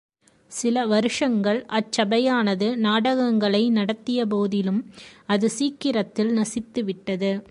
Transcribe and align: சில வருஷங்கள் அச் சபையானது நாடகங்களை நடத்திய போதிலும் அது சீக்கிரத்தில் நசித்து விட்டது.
சில 0.47 0.85
வருஷங்கள் 0.85 1.65
அச் 1.65 1.91
சபையானது 1.91 2.77
நாடகங்களை 2.77 3.69
நடத்திய 3.69 4.25
போதிலும் 4.25 4.91
அது 5.25 5.49
சீக்கிரத்தில் 5.49 6.37
நசித்து 6.37 6.83
விட்டது. 6.83 7.47